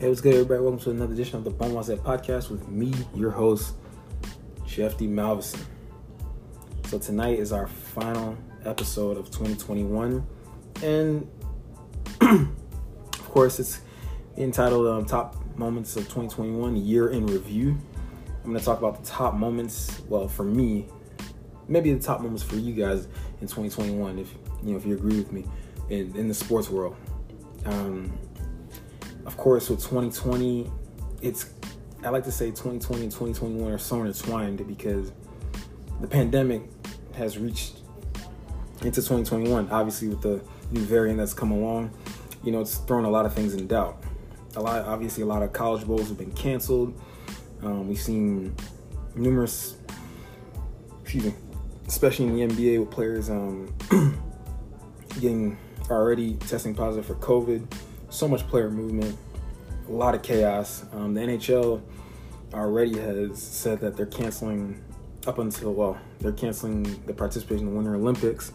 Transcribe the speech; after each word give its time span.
Hey, 0.00 0.08
what's 0.08 0.22
good, 0.22 0.32
everybody? 0.32 0.62
Welcome 0.62 0.80
to 0.80 0.90
another 0.92 1.12
edition 1.12 1.36
of 1.36 1.44
the 1.44 1.50
Bum 1.50 1.82
Set 1.82 1.98
podcast 1.98 2.48
with 2.50 2.66
me, 2.68 2.94
your 3.14 3.30
host, 3.30 3.74
Chef 4.66 4.96
D. 4.96 5.06
Malvison. 5.06 5.60
So 6.86 6.98
tonight 6.98 7.38
is 7.38 7.52
our 7.52 7.66
final 7.66 8.34
episode 8.64 9.18
of 9.18 9.26
2021, 9.26 10.26
and 10.82 11.30
of 12.22 13.28
course, 13.28 13.60
it's 13.60 13.82
entitled 14.38 14.86
um, 14.86 15.04
"Top 15.04 15.36
Moments 15.58 15.94
of 15.96 16.04
2021: 16.04 16.76
Year 16.76 17.10
in 17.10 17.26
Review." 17.26 17.76
I'm 18.42 18.52
going 18.52 18.58
to 18.58 18.64
talk 18.64 18.78
about 18.78 19.04
the 19.04 19.06
top 19.06 19.34
moments. 19.34 20.00
Well, 20.08 20.28
for 20.28 20.44
me, 20.44 20.86
maybe 21.68 21.92
the 21.92 22.00
top 22.00 22.22
moments 22.22 22.42
for 22.42 22.56
you 22.56 22.72
guys 22.72 23.04
in 23.42 23.48
2021, 23.48 24.18
if 24.18 24.32
you 24.62 24.70
know 24.70 24.78
if 24.78 24.86
you 24.86 24.94
agree 24.94 25.18
with 25.18 25.30
me, 25.30 25.44
in 25.90 26.16
in 26.16 26.26
the 26.26 26.34
sports 26.34 26.70
world. 26.70 26.96
Um, 27.66 28.18
of 29.26 29.36
course, 29.36 29.68
with 29.68 29.80
2020, 29.80 30.70
it's 31.22 31.50
I 32.02 32.08
like 32.08 32.24
to 32.24 32.32
say 32.32 32.46
2020 32.46 33.02
and 33.02 33.12
2021 33.12 33.70
are 33.72 33.78
so 33.78 34.02
intertwined 34.02 34.66
because 34.66 35.12
the 36.00 36.06
pandemic 36.06 36.62
has 37.14 37.36
reached 37.36 37.80
into 38.82 39.02
2021. 39.02 39.68
Obviously, 39.70 40.08
with 40.08 40.22
the 40.22 40.40
new 40.70 40.80
variant 40.80 41.18
that's 41.18 41.34
come 41.34 41.50
along, 41.50 41.90
you 42.42 42.52
know, 42.52 42.60
it's 42.60 42.78
thrown 42.78 43.04
a 43.04 43.10
lot 43.10 43.26
of 43.26 43.34
things 43.34 43.54
in 43.54 43.66
doubt. 43.66 44.02
A 44.56 44.60
lot, 44.60 44.84
obviously, 44.86 45.22
a 45.22 45.26
lot 45.26 45.42
of 45.42 45.52
college 45.52 45.86
bowls 45.86 46.08
have 46.08 46.16
been 46.16 46.32
canceled. 46.32 46.98
Um, 47.62 47.86
we've 47.86 48.00
seen 48.00 48.54
numerous, 49.14 49.76
excuse 51.02 51.26
me, 51.26 51.34
especially 51.86 52.26
in 52.26 52.48
the 52.48 52.54
NBA 52.54 52.80
with 52.80 52.90
players 52.90 53.28
um, 53.28 53.72
getting 55.20 55.58
already 55.90 56.34
testing 56.34 56.74
positive 56.74 57.04
for 57.04 57.16
COVID 57.16 57.70
so 58.10 58.28
much 58.28 58.46
player 58.48 58.70
movement, 58.70 59.16
a 59.88 59.92
lot 59.92 60.14
of 60.14 60.22
chaos. 60.22 60.84
Um, 60.92 61.14
the 61.14 61.20
NHL 61.20 61.80
already 62.52 62.98
has 62.98 63.40
said 63.40 63.80
that 63.80 63.96
they're 63.96 64.06
canceling 64.06 64.82
up 65.26 65.38
until 65.38 65.72
well, 65.72 65.98
they're 66.20 66.32
canceling 66.32 66.82
the 67.06 67.14
participation 67.14 67.66
in 67.66 67.72
the 67.72 67.76
Winter 67.76 67.94
Olympics. 67.94 68.52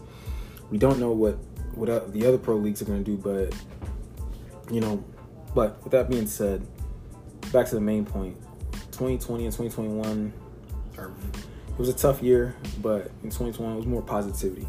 We 0.69 0.77
don't 0.77 0.99
know 0.99 1.11
what 1.11 1.37
what 1.73 2.13
the 2.13 2.25
other 2.25 2.37
pro 2.37 2.55
leagues 2.55 2.81
are 2.81 2.85
going 2.85 3.03
to 3.03 3.11
do, 3.11 3.17
but 3.17 3.53
you 4.73 4.81
know, 4.81 5.03
but 5.53 5.81
with 5.83 5.91
that 5.91 6.09
being 6.09 6.27
said, 6.27 6.65
back 7.51 7.67
to 7.67 7.75
the 7.75 7.81
main 7.81 8.05
point. 8.05 8.37
2020 8.91 9.45
and 9.45 9.53
2021 9.53 10.33
are 10.97 11.11
it 11.69 11.79
was 11.79 11.89
a 11.89 11.93
tough 11.93 12.23
year, 12.23 12.55
but 12.81 13.11
in 13.23 13.29
2021 13.29 13.73
it 13.73 13.77
was 13.77 13.85
more 13.85 14.01
positivity. 14.01 14.67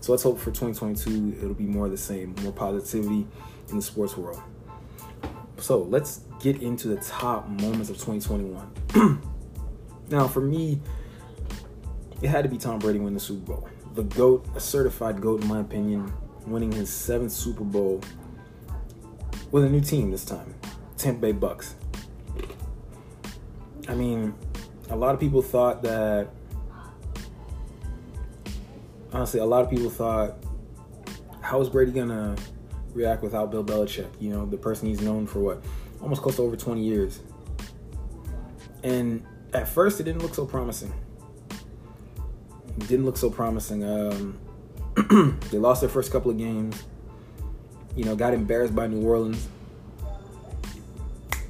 So 0.00 0.12
let's 0.12 0.22
hope 0.22 0.38
for 0.38 0.50
2022 0.50 1.38
it'll 1.38 1.54
be 1.54 1.64
more 1.64 1.86
of 1.86 1.92
the 1.92 1.96
same, 1.96 2.34
more 2.42 2.52
positivity 2.52 3.26
in 3.68 3.76
the 3.76 3.82
sports 3.82 4.16
world. 4.16 4.40
So 5.58 5.82
let's 5.82 6.20
get 6.40 6.62
into 6.62 6.88
the 6.88 6.96
top 6.96 7.48
moments 7.48 7.90
of 7.90 7.96
2021. 7.96 9.20
now, 10.10 10.28
for 10.28 10.40
me, 10.40 10.80
it 12.22 12.28
had 12.28 12.42
to 12.44 12.48
be 12.48 12.58
Tom 12.58 12.78
Brady 12.78 12.98
winning 12.98 13.14
the 13.14 13.20
Super 13.20 13.52
Bowl. 13.52 13.68
The 13.94 14.02
GOAT, 14.02 14.46
a 14.54 14.60
certified 14.60 15.20
GOAT 15.20 15.42
in 15.42 15.48
my 15.48 15.60
opinion, 15.60 16.12
winning 16.46 16.72
his 16.72 16.90
seventh 16.90 17.32
Super 17.32 17.64
Bowl 17.64 18.00
with 19.50 19.64
a 19.64 19.68
new 19.68 19.80
team 19.80 20.10
this 20.10 20.24
time, 20.24 20.54
Tampa 20.96 21.20
Bay 21.20 21.32
Bucks. 21.32 21.74
I 23.88 23.94
mean, 23.94 24.34
a 24.90 24.96
lot 24.96 25.14
of 25.14 25.20
people 25.20 25.42
thought 25.42 25.82
that 25.82 26.28
honestly, 29.12 29.40
a 29.40 29.44
lot 29.44 29.64
of 29.64 29.70
people 29.70 29.90
thought, 29.90 30.36
how 31.40 31.60
is 31.60 31.68
Brady 31.68 31.92
gonna 31.92 32.36
react 32.96 33.22
without 33.22 33.50
Bill 33.50 33.64
Belichick? 33.64 34.08
You 34.20 34.30
know, 34.30 34.46
the 34.46 34.56
person 34.56 34.88
he's 34.88 35.00
known 35.00 35.26
for 35.26 35.40
what, 35.40 35.64
almost 36.00 36.22
close 36.22 36.36
to 36.36 36.42
over 36.42 36.56
20 36.56 36.82
years. 36.82 37.20
And 38.82 39.24
at 39.52 39.68
first, 39.68 40.00
it 40.00 40.04
didn't 40.04 40.22
look 40.22 40.34
so 40.34 40.46
promising. 40.46 40.92
It 42.78 42.88
didn't 42.88 43.04
look 43.04 43.16
so 43.16 43.30
promising. 43.30 43.84
Um, 43.84 44.38
they 45.50 45.58
lost 45.58 45.80
their 45.80 45.90
first 45.90 46.12
couple 46.12 46.30
of 46.30 46.38
games. 46.38 46.82
You 47.94 48.04
know, 48.04 48.14
got 48.14 48.34
embarrassed 48.34 48.74
by 48.74 48.86
New 48.86 49.06
Orleans, 49.06 49.48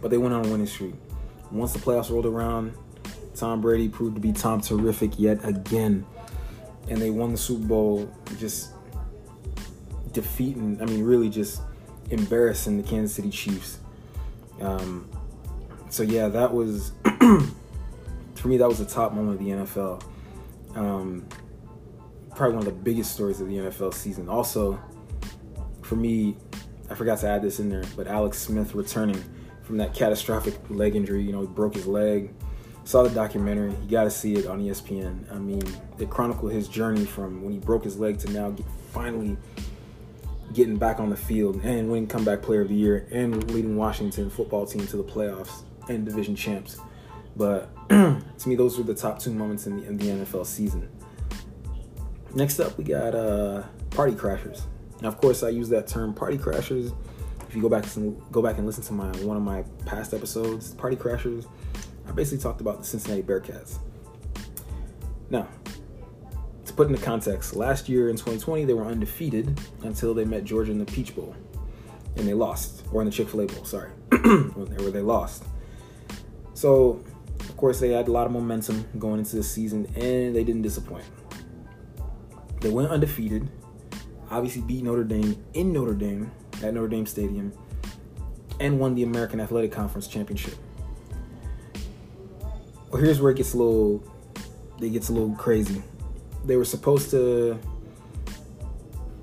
but 0.00 0.10
they 0.10 0.18
went 0.18 0.32
on 0.32 0.46
a 0.46 0.48
winning 0.48 0.66
streak. 0.66 0.94
Once 1.50 1.72
the 1.72 1.80
playoffs 1.80 2.10
rolled 2.10 2.26
around, 2.26 2.72
Tom 3.34 3.60
Brady 3.60 3.88
proved 3.88 4.14
to 4.14 4.20
be 4.20 4.32
Tom 4.32 4.60
terrific 4.60 5.18
yet 5.18 5.44
again 5.44 6.06
and 6.88 7.00
they 7.00 7.10
won 7.10 7.32
the 7.32 7.38
Super 7.38 7.66
Bowl 7.66 8.10
just 8.38 8.70
defeating, 10.16 10.78
I 10.80 10.86
mean, 10.86 11.04
really 11.04 11.28
just 11.28 11.60
embarrassing 12.10 12.80
the 12.80 12.82
Kansas 12.82 13.14
City 13.14 13.30
Chiefs. 13.30 13.78
Um, 14.60 15.08
so, 15.90 16.02
yeah, 16.02 16.28
that 16.28 16.52
was, 16.52 16.92
for 18.34 18.48
me, 18.48 18.56
that 18.56 18.66
was 18.66 18.78
the 18.78 18.86
top 18.86 19.12
moment 19.12 19.38
of 19.38 19.46
the 19.46 19.52
NFL. 19.52 20.02
Um, 20.74 21.26
probably 22.34 22.56
one 22.56 22.66
of 22.66 22.74
the 22.74 22.80
biggest 22.80 23.12
stories 23.12 23.40
of 23.40 23.48
the 23.48 23.56
NFL 23.56 23.94
season. 23.94 24.28
Also, 24.28 24.80
for 25.82 25.96
me, 25.96 26.36
I 26.90 26.94
forgot 26.94 27.18
to 27.20 27.28
add 27.28 27.42
this 27.42 27.60
in 27.60 27.68
there, 27.68 27.84
but 27.94 28.06
Alex 28.06 28.38
Smith 28.38 28.74
returning 28.74 29.22
from 29.62 29.76
that 29.76 29.94
catastrophic 29.94 30.54
leg 30.70 30.96
injury, 30.96 31.22
you 31.22 31.32
know, 31.32 31.42
he 31.42 31.46
broke 31.46 31.74
his 31.74 31.86
leg 31.86 32.32
saw 32.86 33.02
the 33.02 33.10
documentary. 33.10 33.72
You 33.82 33.90
got 33.90 34.04
to 34.04 34.10
see 34.10 34.36
it 34.36 34.46
on 34.46 34.62
ESPN. 34.62 35.30
I 35.34 35.38
mean, 35.38 35.62
it 35.98 36.08
chronicled 36.08 36.52
his 36.52 36.68
journey 36.68 37.04
from 37.04 37.42
when 37.42 37.52
he 37.52 37.58
broke 37.58 37.82
his 37.82 37.98
leg 37.98 38.18
to 38.20 38.30
now 38.30 38.54
finally 38.92 39.36
getting 40.52 40.76
back 40.76 41.00
on 41.00 41.10
the 41.10 41.16
field 41.16 41.60
and 41.64 41.90
winning 41.90 42.06
comeback 42.06 42.42
player 42.42 42.62
of 42.62 42.68
the 42.68 42.74
year 42.74 43.06
and 43.10 43.50
leading 43.50 43.76
Washington 43.76 44.30
football 44.30 44.66
team 44.66 44.86
to 44.86 44.96
the 44.96 45.04
playoffs 45.04 45.62
and 45.88 46.04
division 46.04 46.36
champs. 46.36 46.78
But 47.36 47.70
to 47.88 48.22
me, 48.46 48.54
those 48.54 48.78
were 48.78 48.84
the 48.84 48.94
top 48.94 49.18
two 49.18 49.32
moments 49.32 49.66
in 49.66 49.80
the, 49.80 49.86
in 49.86 49.96
the 49.98 50.06
NFL 50.06 50.46
season. 50.46 50.88
Next 52.34 52.60
up, 52.60 52.76
we 52.78 52.84
got 52.84 53.14
uh, 53.14 53.62
party 53.90 54.14
crashers. 54.14 54.62
Now, 55.02 55.08
of 55.08 55.18
course, 55.18 55.42
I 55.42 55.50
use 55.50 55.68
that 55.70 55.86
term 55.86 56.14
party 56.14 56.38
crashers. 56.38 56.94
If 57.48 57.54
you 57.54 57.62
go 57.62 57.68
back 57.68 57.84
go 58.32 58.42
back 58.42 58.58
and 58.58 58.66
listen 58.66 58.82
to 58.84 58.92
my 58.92 59.08
one 59.24 59.36
of 59.36 59.42
my 59.42 59.64
past 59.84 60.12
episodes, 60.12 60.74
party 60.74 60.96
crashers 60.96 61.46
I 62.08 62.12
basically 62.12 62.42
talked 62.42 62.60
about 62.60 62.78
the 62.78 62.84
Cincinnati 62.84 63.22
Bearcats. 63.22 63.78
Now, 65.30 65.48
put 66.76 66.88
into 66.88 67.02
context, 67.02 67.56
last 67.56 67.88
year 67.88 68.10
in 68.10 68.16
2020 68.16 68.64
they 68.66 68.74
were 68.74 68.84
undefeated 68.84 69.58
until 69.82 70.12
they 70.12 70.24
met 70.24 70.44
Georgia 70.44 70.70
in 70.70 70.78
the 70.78 70.84
Peach 70.84 71.16
Bowl, 71.16 71.34
and 72.16 72.28
they 72.28 72.34
lost, 72.34 72.84
or 72.92 73.00
in 73.00 73.06
the 73.06 73.12
Chick 73.12 73.28
Fil 73.28 73.40
A 73.40 73.46
Bowl. 73.46 73.64
Sorry, 73.64 73.90
where 74.10 74.90
they 74.90 75.00
lost. 75.00 75.44
So, 76.54 77.02
of 77.40 77.56
course, 77.56 77.80
they 77.80 77.90
had 77.90 78.08
a 78.08 78.12
lot 78.12 78.26
of 78.26 78.32
momentum 78.32 78.86
going 78.98 79.18
into 79.18 79.36
the 79.36 79.42
season, 79.42 79.86
and 79.96 80.36
they 80.36 80.44
didn't 80.44 80.62
disappoint. 80.62 81.04
They 82.60 82.70
went 82.70 82.90
undefeated, 82.90 83.48
obviously 84.30 84.62
beat 84.62 84.84
Notre 84.84 85.04
Dame 85.04 85.42
in 85.54 85.72
Notre 85.72 85.94
Dame 85.94 86.30
at 86.62 86.74
Notre 86.74 86.88
Dame 86.88 87.06
Stadium, 87.06 87.52
and 88.60 88.78
won 88.78 88.94
the 88.94 89.02
American 89.02 89.40
Athletic 89.40 89.72
Conference 89.72 90.06
championship. 90.06 90.54
Well, 92.90 93.02
here's 93.02 93.20
where 93.20 93.32
it 93.32 93.36
gets 93.36 93.54
a 93.54 93.58
little, 93.58 94.02
it 94.80 94.90
gets 94.90 95.08
a 95.08 95.12
little 95.12 95.34
crazy. 95.34 95.82
They 96.46 96.56
were 96.56 96.64
supposed 96.64 97.10
to, 97.10 97.58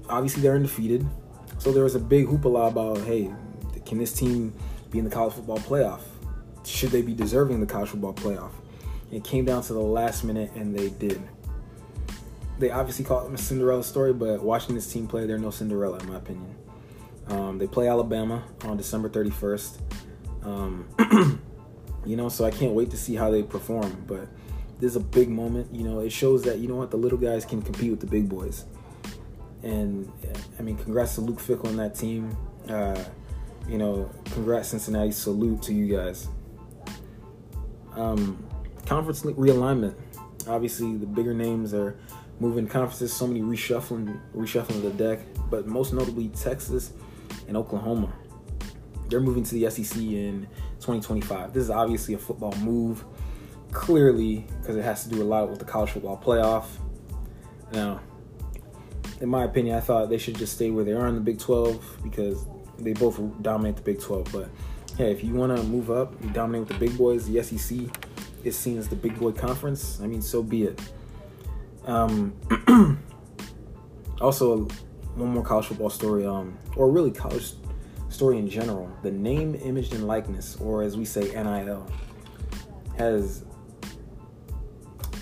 obviously 0.09 0.43
they're 0.43 0.55
undefeated, 0.55 1.07
so 1.57 1.71
there 1.71 1.83
was 1.83 1.95
a 1.95 1.99
big 1.99 2.27
hoopla 2.27 2.67
about, 2.67 2.99
hey, 2.99 3.33
can 3.85 3.97
this 3.97 4.13
team 4.13 4.53
be 4.91 4.99
in 4.99 5.05
the 5.05 5.11
college 5.11 5.33
football 5.33 5.59
playoff? 5.59 6.01
Should 6.65 6.91
they 6.91 7.01
be 7.01 7.13
deserving 7.13 7.59
the 7.59 7.65
college 7.65 7.89
football 7.89 8.13
playoff? 8.13 8.51
It 9.11 9.23
came 9.23 9.45
down 9.45 9.63
to 9.63 9.73
the 9.73 9.79
last 9.79 10.23
minute, 10.23 10.51
and 10.55 10.77
they 10.77 10.89
did. 10.89 11.21
They 12.59 12.71
obviously 12.71 13.05
call 13.05 13.27
it 13.27 13.33
a 13.33 13.37
Cinderella 13.37 13.83
story, 13.83 14.13
but 14.13 14.43
watching 14.43 14.75
this 14.75 14.91
team 14.91 15.07
play, 15.07 15.25
they're 15.25 15.37
no 15.37 15.51
Cinderella 15.51 15.99
in 15.99 16.09
my 16.09 16.17
opinion. 16.17 16.55
Um, 17.27 17.57
they 17.57 17.67
play 17.67 17.87
Alabama 17.87 18.43
on 18.63 18.77
December 18.77 19.09
31st. 19.09 19.77
Um, 20.43 20.87
you 22.05 22.15
know, 22.15 22.29
so 22.29 22.43
I 22.43 22.51
can't 22.51 22.73
wait 22.73 22.91
to 22.91 22.97
see 22.97 23.15
how 23.15 23.31
they 23.31 23.43
perform. 23.43 24.03
But 24.07 24.27
this 24.83 24.91
is 24.91 24.95
a 24.97 24.99
big 24.99 25.29
moment. 25.29 25.73
You 25.73 25.85
know, 25.85 25.99
it 25.99 26.11
shows 26.11 26.43
that 26.43 26.57
you 26.59 26.67
know 26.67 26.75
what 26.75 26.91
the 26.91 26.97
little 26.97 27.17
guys 27.17 27.45
can 27.45 27.61
compete 27.61 27.89
with 27.89 28.01
the 28.01 28.05
big 28.05 28.27
boys. 28.27 28.65
And 29.63 30.11
I 30.59 30.61
mean, 30.61 30.75
congrats 30.75 31.15
to 31.15 31.21
Luke 31.21 31.39
Fickell 31.39 31.69
and 31.69 31.79
that 31.79 31.95
team. 31.95 32.35
Uh, 32.67 33.01
you 33.65 33.77
know, 33.77 34.11
congrats 34.31 34.67
Cincinnati. 34.67 35.13
Salute 35.13 35.61
to 35.61 35.73
you 35.73 35.95
guys. 35.95 36.27
Um, 37.95 38.45
conference 38.85 39.21
realignment. 39.21 39.95
Obviously, 40.49 40.97
the 40.97 41.05
bigger 41.05 41.33
names 41.33 41.73
are 41.73 41.97
moving 42.41 42.67
conferences. 42.67 43.13
So 43.13 43.25
many 43.25 43.39
reshuffling, 43.39 44.19
reshuffling 44.35 44.81
the 44.81 44.89
deck. 44.89 45.19
But 45.49 45.65
most 45.65 45.93
notably, 45.93 46.27
Texas 46.27 46.91
and 47.47 47.55
Oklahoma. 47.55 48.11
They're 49.07 49.21
moving 49.21 49.45
to 49.45 49.55
the 49.55 49.69
SEC 49.69 49.95
in 49.97 50.45
2025. 50.81 51.53
This 51.53 51.63
is 51.63 51.69
obviously 51.69 52.15
a 52.15 52.17
football 52.17 52.53
move, 52.57 53.05
clearly, 53.73 54.45
because 54.61 54.75
it 54.75 54.83
has 54.83 55.03
to 55.03 55.09
do 55.09 55.21
a 55.21 55.25
lot 55.25 55.49
with 55.49 55.59
the 55.59 55.65
college 55.65 55.91
football 55.91 56.21
playoff. 56.23 56.65
Now, 57.71 58.01
in 59.19 59.29
my 59.29 59.43
opinion, 59.43 59.75
I 59.75 59.79
thought 59.79 60.09
they 60.09 60.17
should 60.17 60.35
just 60.35 60.53
stay 60.53 60.69
where 60.69 60.83
they 60.83 60.93
are 60.93 61.07
in 61.07 61.15
the 61.15 61.21
Big 61.21 61.39
12 61.39 61.99
because 62.03 62.45
they 62.77 62.93
both 62.93 63.19
dominate 63.41 63.75
the 63.75 63.81
Big 63.81 63.99
12. 64.01 64.29
But 64.31 64.49
hey, 64.97 65.11
if 65.11 65.23
you 65.23 65.33
want 65.33 65.55
to 65.55 65.63
move 65.63 65.89
up, 65.89 66.13
you 66.23 66.29
dominate 66.29 66.67
with 66.67 66.79
the 66.79 66.85
big 66.85 66.97
boys. 66.97 67.27
The 67.27 67.41
SEC 67.41 67.79
is 68.43 68.57
seen 68.57 68.77
as 68.77 68.87
the 68.87 68.95
big 68.95 69.17
boy 69.19 69.31
conference. 69.31 69.99
I 70.01 70.07
mean, 70.07 70.21
so 70.21 70.43
be 70.43 70.63
it. 70.63 70.81
Um, 71.85 72.33
also, 74.21 74.67
one 75.15 75.29
more 75.29 75.43
college 75.43 75.67
football 75.67 75.89
story, 75.89 76.25
um, 76.25 76.57
or 76.75 76.89
really 76.89 77.11
college 77.11 77.53
story 78.09 78.37
in 78.37 78.49
general. 78.49 78.91
The 79.01 79.11
name, 79.11 79.55
image, 79.55 79.93
and 79.93 80.07
likeness, 80.07 80.57
or 80.57 80.83
as 80.83 80.97
we 80.97 81.05
say, 81.05 81.31
NIL, 81.31 81.87
has. 82.97 83.45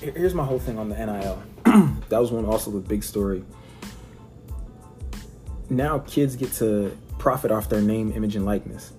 Here's 0.02 0.34
my 0.34 0.44
whole 0.44 0.58
thing 0.58 0.80
on 0.80 0.90
the 0.90 0.96
NIL. 0.96 1.44
that 2.10 2.20
was 2.20 2.32
one 2.32 2.44
also 2.46 2.72
the 2.72 2.80
big 2.80 3.04
story. 3.04 3.46
Now 5.70 6.00
kids 6.00 6.36
get 6.36 6.52
to 6.54 6.98
profit 7.20 7.52
off 7.52 7.70
their 7.70 7.82
name, 7.82 8.12
image, 8.12 8.36
and 8.36 8.44
likeness. 8.44 8.94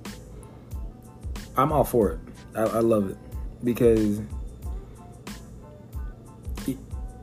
I'm 1.56 1.72
all 1.72 1.82
for 1.82 2.12
it. 2.12 2.20
I, 2.54 2.62
I 2.62 2.78
love 2.78 3.10
it 3.10 3.16
because 3.64 4.20
it, 6.69 6.78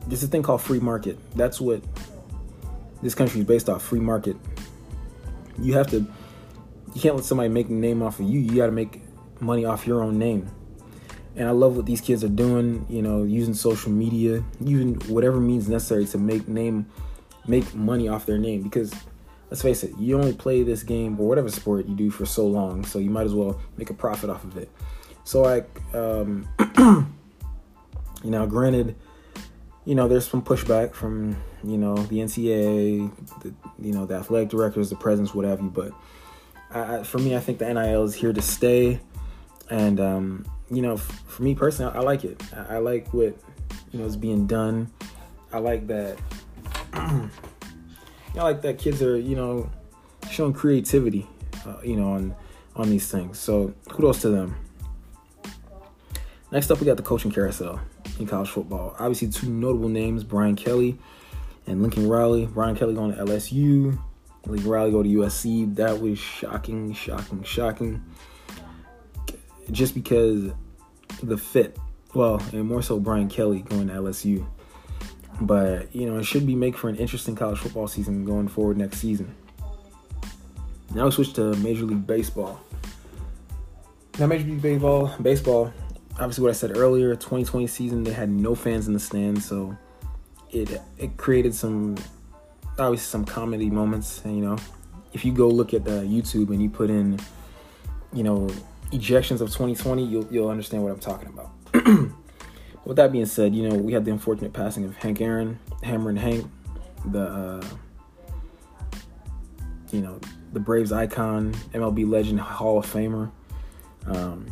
there's 0.06 0.22
a 0.22 0.28
thing 0.28 0.42
called 0.42 0.60
free 0.60 0.78
market. 0.78 1.18
That's 1.34 1.58
what 1.58 1.80
this 3.02 3.14
country 3.14 3.40
is 3.40 3.46
based 3.46 3.70
off 3.70 3.82
free 3.82 3.98
market. 3.98 4.36
You 5.58 5.72
have 5.72 5.86
to, 5.88 6.06
you 6.94 7.00
can't 7.00 7.16
let 7.16 7.24
somebody 7.24 7.48
make 7.48 7.70
a 7.70 7.72
name 7.72 8.02
off 8.02 8.20
of 8.20 8.28
you. 8.28 8.40
You 8.40 8.56
got 8.56 8.66
to 8.66 8.72
make 8.72 9.00
money 9.40 9.64
off 9.64 9.86
your 9.86 10.02
own 10.02 10.18
name. 10.18 10.50
And 11.36 11.48
I 11.48 11.52
love 11.52 11.76
what 11.76 11.86
these 11.86 12.00
kids 12.00 12.24
are 12.24 12.28
doing. 12.28 12.86
You 12.88 13.02
know, 13.02 13.22
using 13.22 13.54
social 13.54 13.92
media, 13.92 14.42
using 14.60 14.94
whatever 15.12 15.40
means 15.40 15.68
necessary 15.68 16.06
to 16.06 16.18
make 16.18 16.48
name, 16.48 16.86
make 17.46 17.74
money 17.74 18.08
off 18.08 18.26
their 18.26 18.38
name. 18.38 18.62
Because 18.62 18.92
let's 19.50 19.62
face 19.62 19.82
it, 19.82 19.92
you 19.98 20.16
only 20.16 20.32
play 20.32 20.62
this 20.62 20.82
game 20.82 21.18
or 21.20 21.28
whatever 21.28 21.50
sport 21.50 21.86
you 21.86 21.94
do 21.94 22.10
for 22.10 22.24
so 22.24 22.46
long, 22.46 22.84
so 22.84 22.98
you 22.98 23.10
might 23.10 23.26
as 23.26 23.34
well 23.34 23.60
make 23.76 23.90
a 23.90 23.94
profit 23.94 24.30
off 24.30 24.44
of 24.44 24.56
it. 24.56 24.70
So 25.24 25.42
like, 25.42 25.68
um, 25.94 26.48
you 28.24 28.30
know, 28.30 28.46
granted, 28.46 28.96
you 29.84 29.94
know, 29.94 30.08
there's 30.08 30.26
some 30.26 30.42
pushback 30.42 30.94
from 30.94 31.36
you 31.64 31.76
know 31.76 31.96
the 31.96 32.18
NCAA, 32.18 33.10
the, 33.42 33.54
you 33.78 33.92
know, 33.92 34.06
the 34.06 34.14
athletic 34.14 34.48
directors, 34.48 34.90
the 34.90 34.96
presidents, 34.96 35.34
what 35.34 35.44
have 35.44 35.60
you. 35.60 35.70
But 35.70 35.92
I, 36.70 37.02
for 37.02 37.18
me, 37.18 37.34
I 37.34 37.40
think 37.40 37.58
the 37.58 37.72
NIL 37.72 38.04
is 38.04 38.14
here 38.14 38.32
to 38.32 38.42
stay, 38.42 39.00
and 39.68 39.98
um, 40.00 40.46
you 40.70 40.82
know, 40.82 40.94
f- 40.94 41.22
for 41.26 41.42
me 41.42 41.54
personally, 41.54 41.92
I, 41.94 42.00
like 42.00 42.24
it. 42.24 42.40
I, 42.54 42.76
I, 42.76 42.78
like 42.78 43.12
what 43.12 43.36
you 43.92 43.98
know 43.98 44.04
is 44.04 44.16
being 44.16 44.46
done. 44.46 44.90
I 45.52 45.58
like 45.58 45.86
that. 45.88 46.18
you 46.94 47.30
know, 48.34 48.44
like 48.44 48.62
that 48.62 48.78
kids 48.78 49.02
are 49.02 49.18
you 49.18 49.36
know 49.36 49.70
showing 50.30 50.52
creativity, 50.52 51.26
uh, 51.66 51.80
you 51.82 51.96
know, 51.96 52.12
on 52.12 52.34
on 52.76 52.88
these 52.88 53.10
things. 53.10 53.38
So 53.38 53.74
kudos 53.88 54.20
to 54.22 54.30
them. 54.30 54.56
Next 56.52 56.70
up, 56.70 56.80
we 56.80 56.86
got 56.86 56.96
the 56.96 57.02
coaching 57.02 57.30
carousel 57.30 57.80
in 58.18 58.26
college 58.26 58.48
football. 58.48 58.94
Obviously, 58.98 59.28
two 59.28 59.50
notable 59.50 59.88
names: 59.88 60.24
Brian 60.24 60.56
Kelly 60.56 60.98
and 61.66 61.82
Lincoln 61.82 62.08
Riley. 62.08 62.46
Brian 62.46 62.76
Kelly 62.76 62.94
going 62.94 63.14
to 63.14 63.24
LSU. 63.24 63.98
Lincoln 64.46 64.70
Riley 64.70 64.90
go 64.92 65.02
to 65.02 65.08
USC. 65.08 65.74
That 65.76 66.00
was 66.00 66.18
shocking, 66.18 66.92
shocking, 66.94 67.42
shocking. 67.42 68.04
Just 69.70 69.94
because 69.94 70.52
the 71.22 71.36
fit. 71.36 71.78
Well, 72.14 72.42
and 72.52 72.66
more 72.66 72.82
so 72.82 72.98
Brian 72.98 73.28
Kelly 73.28 73.60
going 73.60 73.88
to 73.88 73.94
LSU. 73.94 74.46
But, 75.40 75.94
you 75.94 76.06
know, 76.06 76.18
it 76.18 76.24
should 76.24 76.46
be 76.46 76.54
make 76.54 76.76
for 76.76 76.88
an 76.88 76.96
interesting 76.96 77.34
college 77.34 77.58
football 77.58 77.88
season 77.88 78.24
going 78.24 78.48
forward 78.48 78.76
next 78.76 78.98
season. 78.98 79.34
Now 80.94 81.04
we 81.04 81.12
switch 81.12 81.32
to 81.34 81.54
Major 81.56 81.84
League 81.84 82.06
Baseball. 82.06 82.60
Now 84.18 84.26
Major 84.26 84.44
League 84.44 84.60
Baseball, 84.60 85.14
baseball 85.22 85.72
obviously 86.20 86.42
what 86.42 86.50
I 86.50 86.54
said 86.54 86.76
earlier, 86.76 87.14
2020 87.14 87.66
season 87.66 88.04
they 88.04 88.12
had 88.12 88.28
no 88.28 88.54
fans 88.54 88.86
in 88.86 88.92
the 88.92 89.00
stands, 89.00 89.44
so 89.44 89.76
it 90.50 90.80
it 90.98 91.16
created 91.16 91.54
some 91.54 91.96
obviously 92.78 93.06
some 93.06 93.24
comedy 93.24 93.70
moments. 93.70 94.22
And 94.24 94.36
you 94.36 94.44
know, 94.44 94.58
if 95.12 95.24
you 95.24 95.32
go 95.32 95.48
look 95.48 95.74
at 95.74 95.84
the 95.84 96.02
YouTube 96.02 96.50
and 96.50 96.62
you 96.62 96.68
put 96.68 96.90
in, 96.90 97.18
you 98.12 98.22
know, 98.22 98.48
ejections 98.92 99.40
of 99.40 99.48
2020, 99.48 100.04
you'll 100.04 100.26
you'll 100.30 100.50
understand 100.50 100.82
what 100.82 100.92
I'm 100.92 101.00
talking 101.00 101.28
about. 101.28 101.50
With 102.84 102.96
that 102.96 103.12
being 103.12 103.26
said, 103.26 103.54
you 103.54 103.68
know 103.68 103.76
we 103.76 103.92
had 103.92 104.04
the 104.04 104.10
unfortunate 104.10 104.52
passing 104.52 104.84
of 104.84 104.96
Hank 104.96 105.20
Aaron, 105.20 105.58
Hammerin' 105.82 106.16
Hank, 106.16 106.50
the 107.06 107.22
uh, 107.22 107.64
you 109.90 110.00
know 110.00 110.20
the 110.52 110.60
Braves 110.60 110.92
icon, 110.92 111.54
MLB 111.72 112.08
legend, 112.08 112.40
Hall 112.40 112.78
of 112.78 112.86
Famer. 112.86 113.30
Um, 114.06 114.46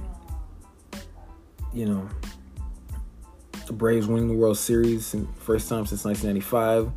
you 1.73 1.87
know, 1.87 2.08
the 3.67 3.73
Braves 3.73 4.06
winning 4.06 4.29
the 4.29 4.35
World 4.35 4.58
Series 4.58 5.14
first 5.37 5.69
time 5.69 5.87
since 5.87 6.05
1995. 6.05 6.93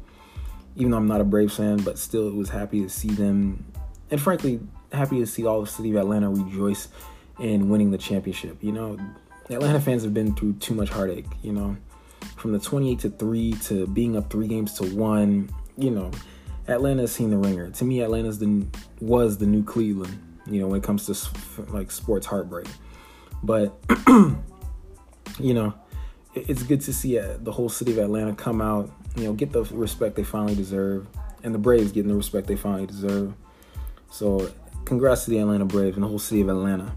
Even 0.77 0.91
though 0.91 0.97
I'm 0.97 1.07
not 1.07 1.19
a 1.19 1.25
Braves 1.25 1.57
fan, 1.57 1.77
but 1.77 1.97
still 1.97 2.27
it 2.27 2.33
was 2.33 2.49
happy 2.49 2.81
to 2.81 2.89
see 2.89 3.09
them, 3.09 3.65
and 4.09 4.21
frankly, 4.21 4.59
happy 4.93 5.19
to 5.19 5.25
see 5.25 5.45
all 5.45 5.61
the 5.61 5.67
city 5.67 5.91
of 5.91 5.97
Atlanta 5.97 6.29
rejoice 6.29 6.87
in 7.41 7.69
winning 7.69 7.91
the 7.91 7.97
championship. 7.97 8.63
You 8.63 8.71
know, 8.71 8.97
Atlanta 9.49 9.81
fans 9.81 10.03
have 10.03 10.13
been 10.13 10.35
through 10.35 10.53
too 10.53 10.73
much 10.73 10.89
heartache. 10.89 11.25
You 11.41 11.53
know, 11.53 11.77
from 12.37 12.53
the 12.53 12.59
28 12.59 12.99
to 12.99 13.09
three 13.09 13.53
to 13.63 13.87
being 13.87 14.15
up 14.15 14.29
three 14.29 14.47
games 14.47 14.73
to 14.75 14.85
one. 14.95 15.49
You 15.77 15.91
know, 15.91 16.11
Atlanta's 16.67 17.11
seen 17.11 17.31
the 17.31 17.37
ringer. 17.37 17.71
To 17.71 17.83
me, 17.83 18.01
Atlanta's 18.01 18.39
the 18.39 18.65
was 18.99 19.37
the 19.37 19.45
new 19.45 19.63
Cleveland. 19.63 20.17
You 20.45 20.61
know, 20.61 20.67
when 20.67 20.79
it 20.79 20.83
comes 20.83 21.05
to 21.07 21.71
like 21.71 21.91
sports 21.91 22.25
heartbreak, 22.25 22.67
but 23.43 23.77
you 25.39 25.53
know, 25.53 25.73
it's 26.33 26.63
good 26.63 26.81
to 26.81 26.93
see 26.93 27.19
uh, 27.19 27.37
the 27.39 27.51
whole 27.51 27.69
city 27.69 27.91
of 27.91 27.97
Atlanta 27.99 28.33
come 28.33 28.61
out, 28.61 28.91
you 29.15 29.25
know, 29.25 29.33
get 29.33 29.51
the 29.51 29.63
respect 29.63 30.15
they 30.15 30.23
finally 30.23 30.55
deserve, 30.55 31.07
and 31.43 31.53
the 31.53 31.59
Braves 31.59 31.91
getting 31.91 32.09
the 32.09 32.15
respect 32.15 32.47
they 32.47 32.55
finally 32.55 32.87
deserve. 32.87 33.33
So, 34.09 34.51
congrats 34.85 35.25
to 35.25 35.31
the 35.31 35.37
Atlanta 35.39 35.65
Braves 35.65 35.95
and 35.95 36.03
the 36.03 36.07
whole 36.07 36.19
city 36.19 36.41
of 36.41 36.49
Atlanta. 36.49 36.93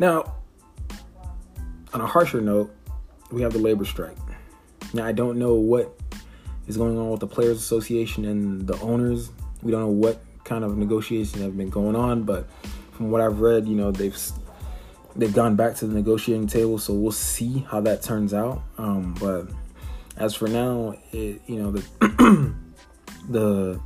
Now, 0.00 0.32
on 1.92 2.00
a 2.00 2.06
harsher 2.06 2.40
note, 2.40 2.74
we 3.30 3.42
have 3.42 3.52
the 3.52 3.58
labor 3.58 3.84
strike. 3.84 4.16
Now, 4.94 5.04
I 5.04 5.12
don't 5.12 5.38
know 5.38 5.56
what 5.56 5.94
is 6.66 6.78
going 6.78 6.96
on 6.96 7.10
with 7.10 7.20
the 7.20 7.26
Players 7.26 7.58
Association 7.58 8.24
and 8.24 8.66
the 8.66 8.80
owners. 8.80 9.30
We 9.62 9.70
don't 9.70 9.82
know 9.82 9.88
what 9.88 10.22
kind 10.44 10.64
of 10.64 10.78
negotiations 10.78 11.42
have 11.42 11.54
been 11.54 11.68
going 11.68 11.96
on, 11.96 12.22
but 12.22 12.48
from 12.92 13.10
what 13.10 13.20
I've 13.20 13.40
read, 13.40 13.68
you 13.68 13.76
know, 13.76 13.90
they've 13.90 14.16
they've 15.16 15.34
gone 15.34 15.54
back 15.54 15.76
to 15.76 15.86
the 15.86 15.92
negotiating 15.92 16.46
table, 16.46 16.78
so 16.78 16.94
we'll 16.94 17.12
see 17.12 17.66
how 17.68 17.82
that 17.82 18.02
turns 18.02 18.32
out. 18.32 18.62
Um, 18.78 19.14
but 19.20 19.48
as 20.16 20.34
for 20.34 20.48
now, 20.48 20.94
it, 21.12 21.42
you 21.46 21.62
know 21.62 21.72
the 21.72 21.82
the 23.28 23.78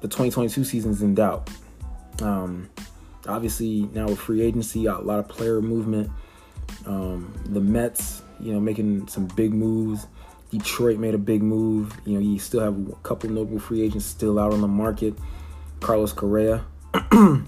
the 0.00 0.08
2022 0.08 0.64
season 0.64 0.92
is 0.92 1.02
in 1.02 1.14
doubt. 1.14 1.50
Um, 2.22 2.70
obviously, 3.28 3.88
now 3.92 4.06
with 4.06 4.18
free 4.18 4.42
agency, 4.42 4.86
a 4.86 4.98
lot 4.98 5.18
of 5.18 5.28
player 5.28 5.60
movement. 5.60 6.10
Um, 6.86 7.32
the 7.46 7.60
Mets, 7.60 8.22
you 8.40 8.52
know, 8.52 8.60
making 8.60 9.08
some 9.08 9.26
big 9.26 9.52
moves. 9.52 10.06
Detroit 10.50 10.98
made 10.98 11.14
a 11.14 11.18
big 11.18 11.42
move. 11.42 11.94
You 12.04 12.14
know, 12.14 12.20
you 12.20 12.38
still 12.38 12.60
have 12.60 12.76
a 12.88 12.94
couple 13.02 13.30
notable 13.30 13.58
free 13.58 13.82
agents 13.82 14.06
still 14.06 14.38
out 14.38 14.52
on 14.52 14.60
the 14.60 14.68
market. 14.68 15.14
Carlos 15.80 16.12
Correa. 16.12 16.64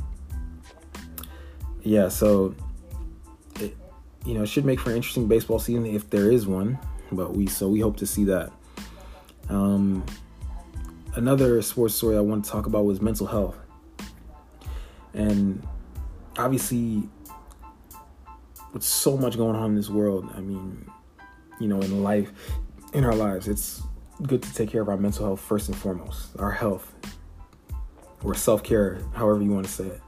yeah, 1.82 2.08
so 2.08 2.54
it, 3.58 3.76
you 4.24 4.34
know, 4.34 4.42
it 4.42 4.46
should 4.46 4.64
make 4.64 4.80
for 4.80 4.90
an 4.90 4.96
interesting 4.96 5.26
baseball 5.28 5.58
season 5.58 5.86
if 5.86 6.10
there 6.10 6.30
is 6.30 6.46
one. 6.46 6.78
But 7.12 7.34
we 7.34 7.46
so 7.46 7.68
we 7.68 7.80
hope 7.80 7.96
to 7.98 8.06
see 8.06 8.24
that. 8.24 8.52
Um, 9.48 10.04
another 11.16 11.60
sports 11.62 11.94
story 11.94 12.16
I 12.16 12.20
want 12.20 12.44
to 12.44 12.50
talk 12.50 12.66
about 12.66 12.84
was 12.84 13.00
mental 13.00 13.26
health, 13.26 13.56
and 15.14 15.66
obviously, 16.38 17.08
with 18.72 18.82
so 18.82 19.16
much 19.16 19.36
going 19.36 19.56
on 19.56 19.70
in 19.70 19.74
this 19.74 19.88
world, 19.88 20.28
I 20.34 20.40
mean, 20.40 20.90
you 21.58 21.68
know, 21.68 21.80
in 21.80 22.02
life, 22.02 22.32
in 22.92 23.04
our 23.04 23.14
lives, 23.14 23.48
it's 23.48 23.82
good 24.22 24.42
to 24.42 24.54
take 24.54 24.70
care 24.70 24.82
of 24.82 24.88
our 24.88 24.96
mental 24.96 25.24
health 25.24 25.40
first 25.40 25.68
and 25.68 25.76
foremost, 25.76 26.38
our 26.38 26.50
health, 26.50 26.92
or 28.22 28.34
self 28.34 28.62
care, 28.62 29.00
however 29.14 29.42
you 29.42 29.50
want 29.50 29.66
to 29.66 29.72
say 29.72 29.86
it. 29.86 30.00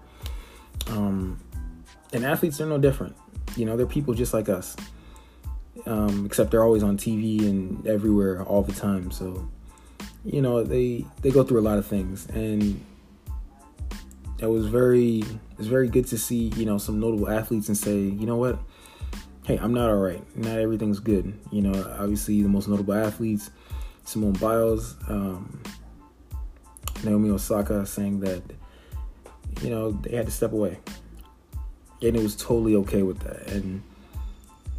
Um, 0.89 1.41
and 2.13 2.25
athletes 2.25 2.61
are 2.61 2.67
no 2.67 2.79
different. 2.79 3.17
You 3.57 3.67
know, 3.67 3.77
they're 3.77 3.87
people 3.87 4.15
just 4.15 4.35
like 4.35 4.49
us, 4.49 4.77
um, 5.87 6.27
except 6.27 6.51
they're 6.51 6.65
always 6.65 6.83
on 6.83 6.97
TV 6.97 7.41
and 7.41 7.87
everywhere 7.87 8.43
all 8.45 8.63
the 8.63 8.73
time. 8.73 9.11
So, 9.11 9.49
you 10.25 10.41
know, 10.41 10.63
they 10.63 11.05
they 11.23 11.31
go 11.31 11.43
through 11.43 11.61
a 11.61 11.63
lot 11.63 11.79
of 11.79 11.87
things, 11.87 12.27
and 12.29 12.85
it 14.43 14.51
was 14.51 14.67
very 14.67 15.25
it's 15.59 15.69
very 15.69 15.89
good 15.89 16.07
to 16.09 16.19
see 16.19 16.49
you 16.57 16.67
know 16.67 16.79
some 16.79 17.01
notable 17.01 17.31
athletes 17.31 17.69
and 17.69 17.77
say, 17.77 17.99
you 17.99 18.27
know 18.27 18.37
what, 18.37 18.59
hey, 19.47 19.57
I'm 19.57 19.73
not 19.73 19.89
all 19.89 19.97
right. 19.97 20.23
Not 20.37 20.59
everything's 20.59 21.01
good. 21.01 21.39
You 21.51 21.63
know, 21.63 21.97
obviously 21.99 22.43
the 22.43 22.49
most 22.49 22.69
notable 22.69 22.95
athletes, 22.95 23.51
Simone 24.05 24.33
Biles, 24.35 24.97
um, 25.09 25.63
Naomi 27.05 27.31
Osaka, 27.31 27.87
saying 27.87 28.21
that 28.21 28.43
you 29.61 29.71
know, 29.71 29.93
they 29.93 30.17
had 30.17 30.27
to 30.27 30.33
step 30.33 30.53
away. 30.53 30.79
And 32.01 32.17
it 32.17 32.23
was 32.23 32.35
totally 32.35 32.75
okay 32.77 33.03
with 33.03 33.21
that. 33.21 33.47
And, 33.49 33.83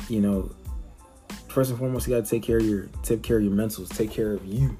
you 0.09 0.19
know, 0.19 0.51
first 1.47 1.69
and 1.69 1.79
foremost, 1.79 2.07
you 2.07 2.15
got 2.15 2.25
to 2.25 2.29
take 2.29 2.43
care 2.43 2.57
of 2.57 2.65
your 2.65 2.89
take 3.03 3.21
care 3.23 3.37
of 3.37 3.43
your 3.43 3.53
mentals, 3.53 3.95
take 3.95 4.11
care 4.11 4.33
of 4.33 4.45
you, 4.45 4.77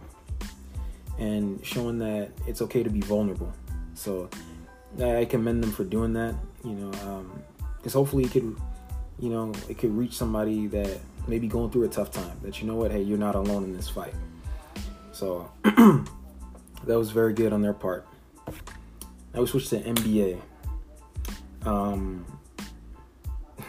and 1.17 1.63
showing 1.65 1.99
that 1.99 2.31
it's 2.47 2.61
okay 2.61 2.83
to 2.83 2.89
be 2.89 3.01
vulnerable. 3.01 3.53
So 3.93 4.29
I 5.01 5.25
commend 5.25 5.63
them 5.63 5.71
for 5.71 5.83
doing 5.83 6.13
that. 6.13 6.35
You 6.63 6.71
know, 6.71 6.91
because 7.77 7.95
um, 7.95 8.01
hopefully 8.01 8.25
it 8.25 8.31
could, 8.31 8.55
you 9.19 9.29
know, 9.29 9.51
it 9.69 9.77
could 9.77 9.95
reach 9.95 10.13
somebody 10.13 10.67
that 10.67 11.00
maybe 11.27 11.47
going 11.47 11.71
through 11.71 11.83
a 11.83 11.89
tough 11.89 12.12
time. 12.12 12.38
That 12.41 12.62
you 12.62 12.67
know 12.67 12.75
what, 12.75 12.91
hey, 12.91 13.01
you're 13.01 13.17
not 13.17 13.35
alone 13.35 13.63
in 13.63 13.75
this 13.75 13.89
fight. 13.89 14.13
So 15.12 15.50
that 15.63 16.97
was 16.97 17.12
very 17.12 17.33
good 17.33 17.53
on 17.53 17.62
their 17.62 17.73
part. 17.73 18.07
Now 19.33 19.41
we 19.41 19.47
switch 19.47 19.69
to 19.69 19.81
NBA. 19.81 20.39
Um, 21.65 22.25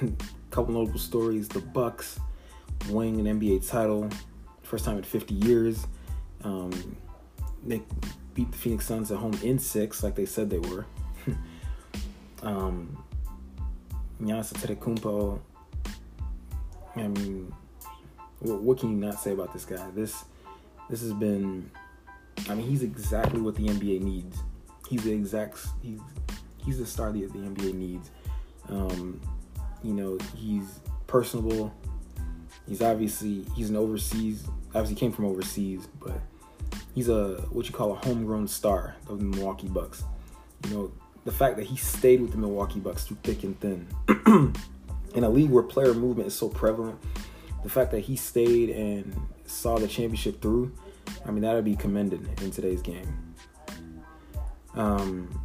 couple 0.51 0.75
notable 0.75 0.99
stories: 0.99 1.49
the 1.49 1.61
Bucks 1.61 2.19
winning 2.89 3.27
an 3.27 3.41
NBA 3.41 3.69
title, 3.69 4.09
first 4.63 4.85
time 4.85 4.99
in 4.99 5.05
50 5.05 5.35
years. 5.35 5.87
Um, 6.43 6.97
they 7.65 7.83
beat 8.35 8.53
the 8.53 8.59
Phoenix 8.59 8.87
Suns 8.87 9.11
at 9.11 9.19
home 9.19 9.39
in 9.43 9.59
six, 9.59 10.03
like 10.03 10.15
they 10.15 10.27
said 10.27 10.51
they 10.51 10.59
were. 10.59 10.87
Um, 12.45 13.05
Giannis 14.21 14.53
Antetokounmpo. 14.53 15.41
I 16.97 17.09
mean, 17.09 17.53
what, 18.41 18.61
what 18.61 18.79
can 18.79 18.91
you 18.91 18.97
not 18.97 19.21
say 19.21 19.33
about 19.33 19.53
this 19.53 19.65
guy? 19.65 19.85
This 19.95 20.25
this 20.89 21.01
has 21.01 21.13
been. 21.13 21.71
I 22.49 22.55
mean, 22.55 22.69
he's 22.69 22.83
exactly 22.83 23.41
what 23.41 23.55
the 23.55 23.67
NBA 23.67 24.03
needs. 24.03 24.39
He's 24.89 25.03
the 25.05 25.13
exact. 25.13 25.59
He's 25.83 26.01
he's 26.65 26.79
the 26.79 26.87
star 26.87 27.13
that 27.13 27.33
the 27.33 27.39
NBA 27.39 27.75
needs. 27.75 28.11
Um, 28.69 29.21
you 29.83 29.93
know, 29.93 30.19
he's 30.37 30.81
personable. 31.07 31.75
He's 32.67 32.83
obviously 32.83 33.45
he's 33.55 33.71
an 33.71 33.77
overseas. 33.77 34.47
Obviously, 34.69 34.97
came 34.97 35.13
from 35.13 35.27
overseas, 35.27 35.89
but 36.01 36.21
he's 36.95 37.09
a 37.09 37.37
what 37.51 37.67
you 37.67 37.73
call 37.73 37.93
a 37.93 37.97
homegrown 37.97 38.49
star 38.49 38.97
of 39.09 39.19
the 39.19 39.25
Milwaukee 39.25 39.69
Bucks. 39.69 40.05
You 40.65 40.75
know, 40.75 40.93
the 41.25 41.33
fact 41.33 41.57
that 41.57 41.67
he 41.67 41.77
stayed 41.77 42.21
with 42.21 42.33
the 42.33 42.39
Milwaukee 42.39 42.81
Bucks 42.81 43.05
through 43.05 43.19
thick 43.23 43.45
and 43.45 43.59
thin. 43.61 43.87
In 45.15 45.23
a 45.23 45.29
league 45.29 45.51
where 45.51 45.63
player 45.63 45.95
movement 45.95 46.27
is 46.27 46.35
so 46.35 46.49
prevalent, 46.49 46.99
the 47.63 47.69
fact 47.69 47.93
that 47.93 48.01
he 48.01 48.17
stayed 48.17 48.71
and 48.71 49.15
saw 49.47 49.79
the 49.79 49.87
championship 49.87 50.43
through, 50.43 50.73
I 51.25 51.31
mean, 51.31 51.43
that 51.43 51.55
would 51.55 51.65
be 51.65 51.77
commended 51.77 52.29
in 52.43 52.51
today's 52.51 52.83
game. 52.83 53.35
Um, 54.75 55.41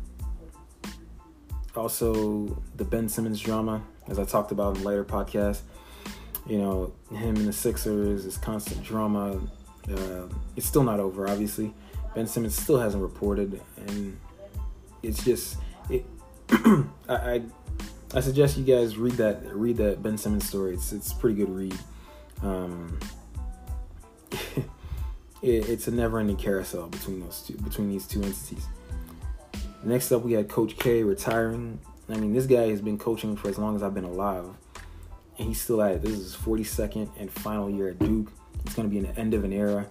also, 1.75 2.61
the 2.75 2.83
Ben 2.83 3.07
Simmons 3.07 3.39
drama, 3.39 3.81
as 4.07 4.17
I 4.17 4.25
talked 4.25 4.51
about 4.51 4.77
in 4.77 4.83
later 4.83 5.05
podcasts, 5.05 5.61
you 6.47 6.57
know, 6.57 6.91
him 7.11 7.35
and 7.35 7.47
the 7.47 7.53
Sixers, 7.53 8.25
this 8.25 8.37
constant 8.37 8.83
drama. 8.83 9.39
Uh, 9.89 10.27
it's 10.55 10.65
still 10.65 10.83
not 10.83 10.99
over, 10.99 11.27
obviously. 11.27 11.73
Ben 12.15 12.25
Simmons 12.25 12.59
still 12.59 12.79
hasn't 12.79 13.03
reported, 13.03 13.61
and 13.77 14.19
it's 15.03 15.23
just 15.23 15.57
it. 15.89 16.05
I, 17.07 17.15
I, 17.15 17.41
I 18.13 18.19
suggest 18.21 18.57
you 18.57 18.63
guys 18.63 18.97
read 18.97 19.13
that 19.13 19.43
read 19.53 19.77
that 19.77 20.01
Ben 20.01 20.17
Simmons 20.17 20.47
story. 20.47 20.73
It's 20.73 20.91
it's 20.91 21.11
a 21.11 21.15
pretty 21.15 21.35
good 21.35 21.49
read. 21.49 21.77
Um, 22.41 22.99
it, 24.31 25.69
it's 25.69 25.87
a 25.87 25.91
never-ending 25.91 26.37
carousel 26.37 26.87
between 26.87 27.19
those 27.19 27.41
two 27.41 27.53
between 27.57 27.89
these 27.89 28.07
two 28.07 28.21
entities. 28.23 28.65
Next 29.83 30.11
up, 30.11 30.23
we 30.23 30.33
had 30.33 30.49
Coach 30.49 30.77
K 30.77 31.03
retiring. 31.03 31.79
I 32.09 32.17
mean, 32.17 32.33
this 32.33 32.45
guy 32.45 32.69
has 32.69 32.81
been 32.81 32.97
coaching 32.97 33.35
for 33.35 33.49
as 33.49 33.57
long 33.57 33.75
as 33.75 33.83
I've 33.83 33.93
been 33.93 34.03
alive, 34.03 34.45
and 35.37 35.47
he's 35.47 35.61
still 35.61 35.81
at 35.81 35.91
it. 35.91 36.01
This 36.01 36.11
is 36.11 36.33
his 36.33 36.35
42nd 36.35 37.09
and 37.17 37.31
final 37.31 37.69
year 37.69 37.89
at 37.89 37.99
Duke. 37.99 38.31
It's 38.65 38.75
going 38.75 38.89
to 38.89 38.93
be 38.93 38.99
an 38.99 39.15
end 39.17 39.33
of 39.33 39.43
an 39.43 39.53
era. 39.53 39.85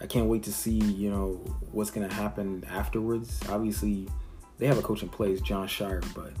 I 0.00 0.06
can't 0.06 0.26
wait 0.26 0.42
to 0.44 0.52
see, 0.52 0.72
you 0.72 1.10
know, 1.10 1.34
what's 1.70 1.90
going 1.90 2.08
to 2.08 2.14
happen 2.14 2.64
afterwards. 2.68 3.40
Obviously, 3.48 4.08
they 4.62 4.68
have 4.68 4.78
a 4.78 4.82
coach 4.82 5.02
in 5.02 5.08
place, 5.08 5.40
Jon 5.40 5.66
Scheyer, 5.66 6.04
but 6.14 6.32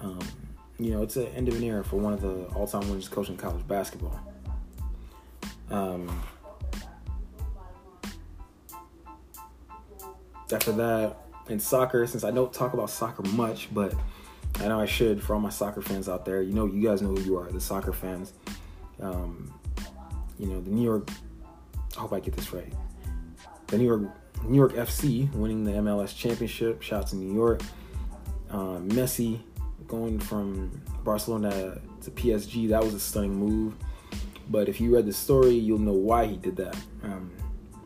um, 0.00 0.20
you 0.78 0.92
know, 0.92 1.02
it's 1.02 1.16
an 1.16 1.26
end 1.34 1.48
of 1.48 1.56
an 1.56 1.64
era 1.64 1.82
for 1.82 1.96
one 1.96 2.12
of 2.12 2.20
the 2.20 2.44
all-time 2.54 2.88
winners 2.88 3.08
coaching 3.08 3.36
college 3.36 3.66
basketball. 3.66 4.20
Um, 5.68 6.22
after 10.52 10.70
that, 10.70 11.16
in 11.48 11.58
soccer, 11.58 12.06
since 12.06 12.22
I 12.22 12.30
don't 12.30 12.52
talk 12.52 12.72
about 12.72 12.88
soccer 12.88 13.24
much, 13.30 13.68
but 13.74 13.94
I 14.60 14.68
know 14.68 14.78
I 14.78 14.86
should 14.86 15.20
for 15.20 15.34
all 15.34 15.40
my 15.40 15.50
soccer 15.50 15.82
fans 15.82 16.08
out 16.08 16.24
there. 16.24 16.42
You 16.42 16.54
know, 16.54 16.66
you 16.66 16.86
guys 16.86 17.02
know 17.02 17.08
who 17.08 17.20
you 17.22 17.36
are, 17.36 17.50
the 17.50 17.60
soccer 17.60 17.92
fans. 17.92 18.32
Um, 19.00 19.52
you 20.38 20.46
know, 20.46 20.60
the 20.60 20.70
New 20.70 20.84
York. 20.84 21.10
I 21.96 22.00
hope 22.00 22.12
I 22.12 22.20
get 22.20 22.36
this 22.36 22.52
right. 22.52 22.72
The 23.66 23.76
New 23.76 23.86
York 23.86 24.02
New 24.44 24.56
York 24.56 24.72
FC 24.72 25.32
winning 25.34 25.64
the 25.64 25.72
MLS 25.72 26.16
championship. 26.16 26.82
Shout 26.82 27.08
to 27.08 27.16
New 27.16 27.34
York. 27.34 27.62
Uh, 28.50 28.78
Messi 28.78 29.40
going 29.86 30.18
from 30.18 30.70
Barcelona 31.04 31.80
to 32.02 32.10
PSG. 32.10 32.68
That 32.68 32.82
was 32.82 32.94
a 32.94 33.00
stunning 33.00 33.34
move. 33.34 33.74
But 34.48 34.68
if 34.68 34.80
you 34.80 34.94
read 34.94 35.06
the 35.06 35.12
story, 35.12 35.54
you'll 35.54 35.78
know 35.78 35.92
why 35.92 36.26
he 36.26 36.36
did 36.36 36.56
that. 36.56 36.76
Um, 37.02 37.30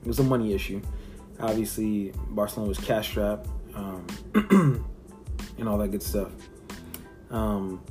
it 0.01 0.09
was 0.09 0.19
a 0.19 0.25
money 0.25 0.55
issue. 0.55 0.81
Obviously, 1.41 2.13
Barcelona 2.31 2.69
was 2.69 2.79
cash 2.79 3.09
strapped 3.09 3.49
um, 3.75 4.07
and 5.59 5.69
all 5.69 5.79
that 5.79 5.91
good 5.91 6.03
stuff. 6.03 6.31
Um, 7.31 7.83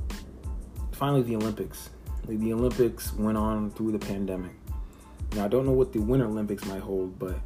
finally, 0.92 1.22
the 1.22 1.36
Olympics. 1.36 1.90
The 2.26 2.52
Olympics 2.52 3.12
went 3.14 3.36
on 3.36 3.70
through 3.72 3.92
the 3.92 3.98
pandemic. 3.98 4.52
Now, 5.34 5.44
I 5.44 5.48
don't 5.48 5.66
know 5.66 5.72
what 5.72 5.92
the 5.92 6.00
Winter 6.00 6.26
Olympics 6.26 6.64
might 6.64 6.80
hold, 6.80 7.18
but 7.18 7.38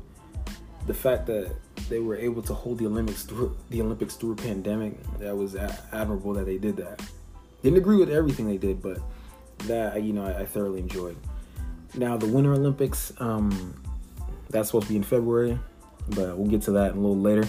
the 0.88 0.94
fact 0.94 1.26
that 1.26 1.54
they 1.88 2.00
were 2.00 2.16
able 2.16 2.42
to 2.42 2.54
hold 2.54 2.78
the 2.78 2.86
Olympics 2.86 3.22
through 3.22 3.56
the 3.68 3.80
Olympics 3.82 4.16
through 4.16 4.32
a 4.32 4.36
pandemic, 4.36 4.94
that 5.18 5.36
was 5.36 5.54
admirable 5.54 6.32
that 6.34 6.46
they 6.46 6.58
did 6.58 6.76
that. 6.78 7.00
Didn't 7.62 7.78
agree 7.78 7.96
with 7.96 8.10
everything 8.10 8.46
they 8.46 8.56
did, 8.56 8.82
but 8.82 8.98
that 9.66 10.02
you 10.02 10.12
know 10.12 10.24
I, 10.24 10.40
I 10.40 10.46
thoroughly 10.46 10.80
enjoyed. 10.80 11.16
Now 11.94 12.16
the 12.16 12.26
Winter 12.26 12.54
Olympics, 12.54 13.12
um, 13.18 13.80
that's 14.48 14.68
supposed 14.68 14.86
to 14.86 14.92
be 14.92 14.96
in 14.96 15.02
February, 15.02 15.58
but 16.08 16.36
we'll 16.38 16.50
get 16.50 16.62
to 16.62 16.72
that 16.72 16.92
a 16.92 16.94
little 16.94 17.18
later, 17.18 17.46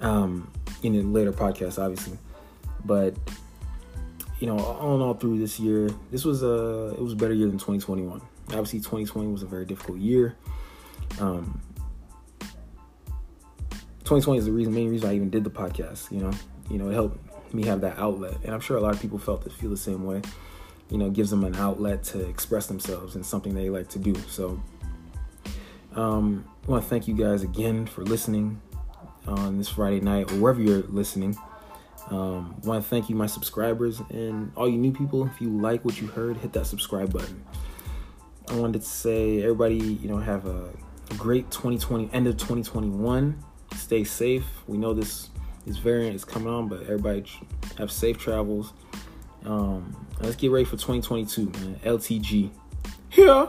um, 0.00 0.50
in 0.82 0.96
a 0.96 1.02
later 1.02 1.32
podcast, 1.32 1.80
obviously. 1.80 2.18
But 2.84 3.14
you 4.40 4.48
know, 4.48 4.58
all 4.58 4.96
in 4.96 5.02
all, 5.02 5.14
through 5.14 5.38
this 5.38 5.60
year, 5.60 5.88
this 6.10 6.24
was 6.24 6.42
a 6.42 6.94
it 6.96 7.00
was 7.00 7.12
a 7.12 7.16
better 7.16 7.34
year 7.34 7.46
than 7.46 7.58
2021. 7.58 8.20
Obviously, 8.48 8.80
2020 8.80 9.28
was 9.28 9.44
a 9.44 9.46
very 9.46 9.64
difficult 9.64 9.98
year. 9.98 10.34
Um, 11.20 11.60
2020 14.12 14.38
is 14.40 14.44
the 14.44 14.52
reason, 14.52 14.74
main 14.74 14.90
reason 14.90 15.08
I 15.08 15.16
even 15.16 15.30
did 15.30 15.42
the 15.42 15.50
podcast. 15.50 16.12
You 16.12 16.18
know, 16.18 16.30
you 16.68 16.76
know, 16.76 16.90
it 16.90 16.92
helped 16.92 17.54
me 17.54 17.64
have 17.64 17.80
that 17.80 17.98
outlet, 17.98 18.36
and 18.44 18.52
I'm 18.52 18.60
sure 18.60 18.76
a 18.76 18.80
lot 18.80 18.94
of 18.94 19.00
people 19.00 19.18
felt 19.18 19.42
to 19.44 19.50
feel 19.50 19.70
the 19.70 19.76
same 19.78 20.04
way. 20.04 20.20
You 20.90 20.98
know, 20.98 21.08
gives 21.08 21.30
them 21.30 21.44
an 21.44 21.56
outlet 21.56 22.02
to 22.04 22.20
express 22.28 22.66
themselves 22.66 23.14
and 23.14 23.24
something 23.24 23.54
they 23.54 23.70
like 23.70 23.88
to 23.88 23.98
do. 23.98 24.14
So, 24.28 24.60
um, 25.94 26.44
I 26.68 26.70
want 26.70 26.84
to 26.84 26.90
thank 26.90 27.08
you 27.08 27.14
guys 27.14 27.42
again 27.42 27.86
for 27.86 28.04
listening 28.04 28.60
on 29.26 29.56
this 29.56 29.70
Friday 29.70 30.00
night 30.00 30.30
or 30.30 30.34
wherever 30.36 30.60
you're 30.60 30.82
listening. 30.82 31.34
Um, 32.10 32.60
I 32.62 32.66
want 32.66 32.84
to 32.84 32.90
thank 32.90 33.08
you, 33.08 33.16
my 33.16 33.24
subscribers, 33.24 34.02
and 34.10 34.52
all 34.56 34.68
you 34.68 34.76
new 34.76 34.92
people. 34.92 35.26
If 35.26 35.40
you 35.40 35.48
like 35.48 35.86
what 35.86 35.98
you 36.02 36.06
heard, 36.08 36.36
hit 36.36 36.52
that 36.52 36.66
subscribe 36.66 37.14
button. 37.14 37.46
I 38.48 38.56
wanted 38.56 38.82
to 38.82 38.86
say, 38.86 39.42
everybody, 39.42 39.78
you 39.78 40.08
know, 40.08 40.18
have 40.18 40.44
a 40.46 40.68
great 41.16 41.50
2020, 41.50 42.10
end 42.12 42.26
of 42.26 42.36
2021 42.36 43.42
stay 43.76 44.04
safe. 44.04 44.44
We 44.66 44.78
know 44.78 44.94
this 44.94 45.30
this 45.66 45.76
variant 45.76 46.16
is 46.16 46.24
coming 46.24 46.48
on, 46.48 46.68
but 46.68 46.82
everybody 46.82 47.24
have 47.78 47.90
safe 47.90 48.18
travels. 48.18 48.72
Um, 49.44 50.06
let's 50.20 50.36
get 50.36 50.50
ready 50.50 50.64
for 50.64 50.72
2022, 50.72 51.44
man. 51.44 51.80
LTG. 51.84 52.50
Here. 53.10 53.48